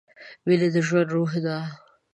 [0.45, 1.57] مینه د ژوند روح ده.